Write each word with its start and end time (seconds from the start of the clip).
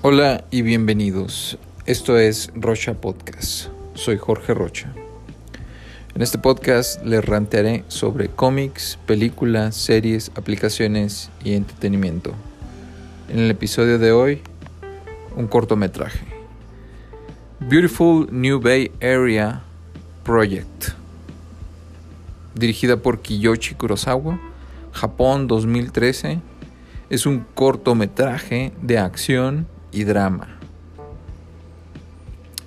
Hola 0.00 0.44
y 0.52 0.62
bienvenidos. 0.62 1.58
Esto 1.84 2.18
es 2.18 2.52
Rocha 2.54 2.94
Podcast. 2.94 3.66
Soy 3.94 4.16
Jorge 4.16 4.54
Rocha. 4.54 4.94
En 6.14 6.22
este 6.22 6.38
podcast 6.38 7.04
les 7.04 7.24
rantearé 7.24 7.82
sobre 7.88 8.28
cómics, 8.28 8.96
películas, 9.06 9.74
series, 9.74 10.30
aplicaciones 10.36 11.30
y 11.42 11.54
entretenimiento. 11.54 12.32
En 13.28 13.40
el 13.40 13.50
episodio 13.50 13.98
de 13.98 14.12
hoy, 14.12 14.40
un 15.34 15.48
cortometraje. 15.48 16.24
Beautiful 17.58 18.28
New 18.30 18.60
Bay 18.60 18.92
Area 19.02 19.64
Project. 20.22 20.90
Dirigida 22.54 22.98
por 22.98 23.20
Kiyoshi 23.20 23.74
Kurosawa, 23.74 24.38
Japón 24.92 25.48
2013. 25.48 26.40
Es 27.10 27.26
un 27.26 27.44
cortometraje 27.56 28.70
de 28.80 28.98
acción 28.98 29.66
y 29.92 30.04
drama. 30.04 30.58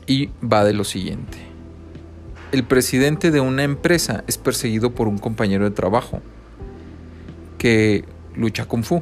Y 0.08 0.30
va 0.42 0.64
de 0.64 0.74
lo 0.74 0.84
siguiente. 0.84 1.38
El 2.52 2.64
presidente 2.64 3.32
de 3.32 3.40
una 3.40 3.64
empresa 3.64 4.24
es 4.28 4.38
perseguido 4.38 4.94
por 4.94 5.08
un 5.08 5.18
compañero 5.18 5.64
de 5.64 5.72
trabajo 5.72 6.22
que 7.58 8.04
lucha 8.36 8.66
kung 8.66 8.84
fu. 8.84 9.02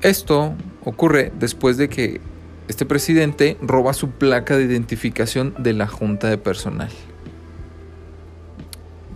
Esto 0.00 0.54
ocurre 0.84 1.32
después 1.38 1.76
de 1.76 1.88
que 1.88 2.20
este 2.68 2.86
presidente 2.86 3.56
roba 3.60 3.92
su 3.94 4.10
placa 4.10 4.56
de 4.56 4.64
identificación 4.64 5.54
de 5.58 5.72
la 5.72 5.86
junta 5.86 6.28
de 6.28 6.38
personal. 6.38 6.90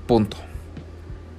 Punto. 0.06 0.36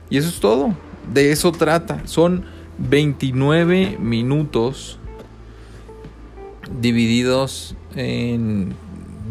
Y 0.10 0.18
eso 0.18 0.30
es 0.30 0.40
todo. 0.40 0.74
De 1.14 1.32
eso 1.32 1.52
trata. 1.52 2.05
Son 2.05 2.46
29 2.77 3.98
minutos 3.99 4.99
divididos 6.82 7.76
en 7.96 8.73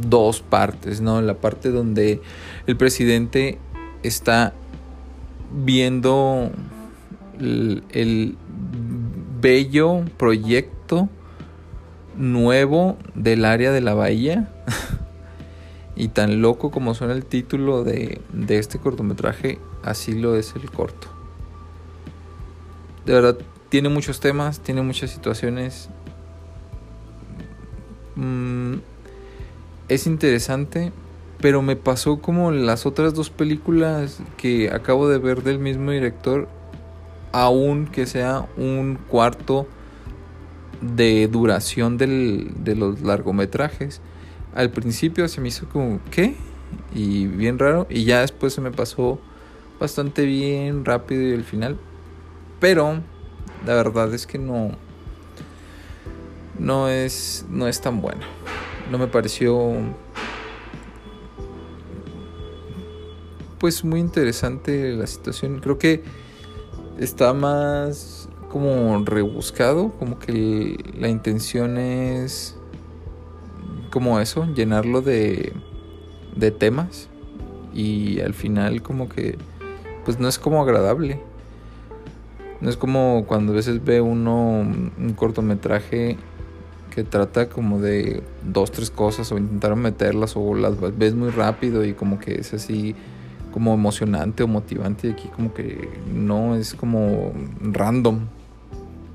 dos 0.08 0.40
partes, 0.42 1.00
¿no? 1.00 1.20
La 1.22 1.34
parte 1.34 1.70
donde 1.70 2.20
el 2.66 2.76
presidente 2.76 3.58
está 4.02 4.52
viendo 5.52 6.50
el, 7.40 7.82
el 7.90 8.36
bello 9.40 10.04
proyecto 10.16 11.08
nuevo 12.16 12.96
del 13.14 13.44
área 13.44 13.72
de 13.72 13.80
la 13.80 13.94
bahía. 13.94 14.52
y 15.96 16.08
tan 16.08 16.42
loco 16.42 16.70
como 16.70 16.94
suena 16.94 17.14
el 17.14 17.24
título 17.24 17.82
de, 17.82 18.20
de 18.32 18.58
este 18.58 18.78
cortometraje, 18.78 19.58
así 19.82 20.12
lo 20.12 20.36
es 20.36 20.54
el 20.54 20.70
corto. 20.70 21.08
De 23.06 23.14
verdad, 23.14 23.38
tiene 23.70 23.88
muchos 23.88 24.20
temas, 24.20 24.60
tiene 24.60 24.82
muchas 24.82 25.10
situaciones 25.10 25.88
es 29.88 30.06
interesante, 30.06 30.92
pero 31.40 31.62
me 31.62 31.76
pasó 31.76 32.18
como 32.18 32.50
las 32.50 32.86
otras 32.86 33.14
dos 33.14 33.30
películas 33.30 34.20
que 34.36 34.70
acabo 34.70 35.08
de 35.08 35.18
ver 35.18 35.42
del 35.42 35.58
mismo 35.58 35.90
director, 35.90 36.48
aun 37.32 37.86
que 37.86 38.06
sea 38.06 38.48
un 38.56 38.98
cuarto 39.08 39.66
de 40.80 41.28
duración 41.28 41.98
de 41.98 42.74
los 42.76 43.00
largometrajes. 43.02 44.00
Al 44.54 44.70
principio 44.70 45.28
se 45.28 45.40
me 45.40 45.48
hizo 45.48 45.68
como, 45.68 46.00
¿qué? 46.10 46.34
Y 46.94 47.26
bien 47.26 47.58
raro, 47.58 47.86
y 47.90 48.04
ya 48.04 48.20
después 48.20 48.52
se 48.52 48.60
me 48.60 48.70
pasó 48.70 49.20
bastante 49.78 50.24
bien, 50.24 50.84
rápido 50.84 51.22
y 51.22 51.32
el 51.32 51.44
final. 51.44 51.78
Pero 52.58 53.02
la 53.66 53.74
verdad 53.74 54.12
es 54.14 54.26
que 54.26 54.38
no, 54.38 54.70
no 56.58 56.88
es, 56.88 57.44
no 57.50 57.68
es 57.68 57.80
tan 57.80 58.00
bueno. 58.00 58.22
No 58.90 58.98
me 58.98 59.06
pareció 59.08 59.74
pues 63.58 63.84
muy 63.84 64.00
interesante 64.00 64.92
la 64.92 65.06
situación. 65.06 65.60
Creo 65.60 65.78
que 65.78 66.02
está 66.98 67.32
más 67.32 68.28
como 68.50 69.02
rebuscado, 69.04 69.90
como 69.98 70.18
que 70.18 70.76
la 70.98 71.08
intención 71.08 71.78
es 71.78 72.56
como 73.90 74.20
eso, 74.20 74.46
llenarlo 74.54 75.00
de, 75.00 75.52
de 76.36 76.50
temas 76.50 77.08
y 77.74 78.20
al 78.20 78.34
final 78.34 78.82
como 78.82 79.08
que 79.08 79.36
pues 80.04 80.18
no 80.18 80.28
es 80.28 80.38
como 80.38 80.62
agradable. 80.62 81.20
No 82.60 82.70
es 82.70 82.76
como 82.76 83.24
cuando 83.26 83.52
a 83.52 83.56
veces 83.56 83.84
ve 83.84 84.00
uno 84.00 84.60
un 84.60 85.14
cortometraje 85.16 86.16
que 86.96 87.04
trata 87.04 87.50
como 87.50 87.78
de 87.78 88.22
dos, 88.42 88.72
tres 88.72 88.90
cosas 88.90 89.30
o 89.30 89.36
intentar 89.36 89.76
meterlas 89.76 90.34
o 90.34 90.54
las 90.54 90.80
ves 90.96 91.14
muy 91.14 91.28
rápido 91.28 91.84
y 91.84 91.92
como 91.92 92.18
que 92.18 92.40
es 92.40 92.54
así 92.54 92.94
como 93.52 93.74
emocionante 93.74 94.42
o 94.42 94.48
motivante 94.48 95.08
y 95.08 95.10
aquí 95.10 95.28
como 95.28 95.52
que 95.52 95.90
no 96.10 96.56
es 96.56 96.74
como 96.74 97.34
random. 97.60 98.20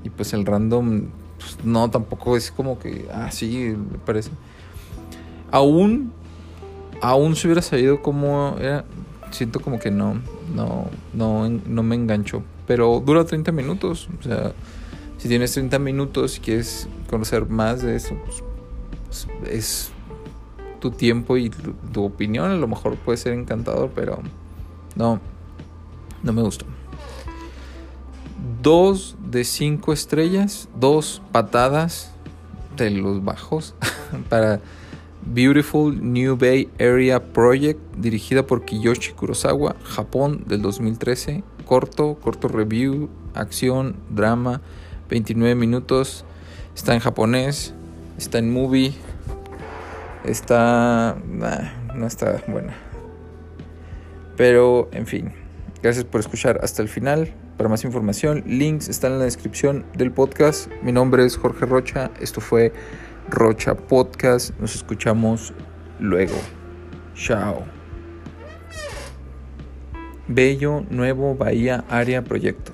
Y 0.04 0.10
pues 0.10 0.32
el 0.32 0.46
random 0.46 1.06
pues, 1.40 1.58
no 1.64 1.90
tampoco 1.90 2.36
es 2.36 2.52
como 2.52 2.78
que 2.78 3.08
ah 3.12 3.32
sí 3.32 3.74
me 3.76 3.98
parece. 3.98 4.30
Aún 5.50 6.12
aún 7.00 7.34
si 7.34 7.48
hubiera 7.48 7.62
sabido 7.62 8.00
cómo 8.00 8.58
era 8.60 8.84
siento 9.32 9.58
como 9.58 9.80
que 9.80 9.90
no 9.90 10.22
no 10.54 10.86
no 11.12 11.48
no 11.48 11.82
me 11.82 11.96
engancho. 11.96 12.44
Pero 12.68 13.02
dura 13.04 13.24
30 13.24 13.50
minutos 13.50 14.08
o 14.20 14.22
sea 14.22 14.52
si 15.22 15.28
tienes 15.28 15.52
30 15.52 15.78
minutos 15.78 16.36
y 16.36 16.40
quieres 16.40 16.88
conocer 17.08 17.48
más 17.48 17.80
de 17.80 17.94
eso, 17.94 18.16
pues, 18.24 18.42
pues, 19.06 19.28
es 19.48 19.92
tu 20.80 20.90
tiempo 20.90 21.36
y 21.36 21.48
tu, 21.48 22.04
opinión. 22.04 22.50
A 22.50 22.56
lo 22.56 22.66
mejor 22.66 22.96
puede 22.96 23.18
ser 23.18 23.34
encantador, 23.34 23.92
pero 23.94 24.18
no, 24.96 25.20
no 26.24 26.32
me 26.32 26.42
gustó. 26.42 26.66
Dos 28.62 29.16
de 29.24 29.44
cinco 29.44 29.92
estrellas, 29.92 30.68
dos 30.74 31.22
patadas 31.30 32.10
de 32.76 32.90
los 32.90 33.22
bajos 33.22 33.76
para 34.28 34.60
Beautiful 35.24 36.02
New 36.02 36.36
Bay 36.36 36.68
Area 36.80 37.32
Project, 37.32 37.78
dirigida 37.96 38.44
por 38.44 38.64
Kiyoshi 38.64 39.12
Kurosawa, 39.12 39.76
Japón 39.84 40.42
del 40.48 40.62
2013. 40.62 41.44
Corto, 41.64 42.16
corto 42.20 42.48
review, 42.48 43.08
acción, 43.34 43.94
drama 44.10 44.60
29 45.12 45.54
minutos. 45.54 46.24
Está 46.74 46.94
en 46.94 47.00
japonés. 47.00 47.74
Está 48.16 48.38
en 48.38 48.50
movie. 48.50 48.94
Está... 50.24 51.18
no 51.94 52.06
está 52.06 52.42
buena. 52.48 52.74
Pero, 54.38 54.88
en 54.92 55.06
fin. 55.06 55.32
Gracias 55.82 56.06
por 56.06 56.20
escuchar 56.20 56.60
hasta 56.62 56.80
el 56.80 56.88
final. 56.88 57.34
Para 57.58 57.68
más 57.68 57.84
información, 57.84 58.42
links 58.46 58.88
están 58.88 59.12
en 59.12 59.18
la 59.18 59.26
descripción 59.26 59.84
del 59.94 60.12
podcast. 60.12 60.70
Mi 60.82 60.92
nombre 60.92 61.26
es 61.26 61.36
Jorge 61.36 61.66
Rocha. 61.66 62.10
Esto 62.18 62.40
fue 62.40 62.72
Rocha 63.28 63.74
Podcast. 63.74 64.58
Nos 64.58 64.74
escuchamos 64.74 65.52
luego. 66.00 66.38
Chao. 67.14 67.64
Bello 70.26 70.86
Nuevo 70.88 71.34
Bahía 71.34 71.84
Área 71.90 72.24
Proyecto. 72.24 72.72